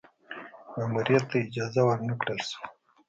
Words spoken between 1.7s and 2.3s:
ور نه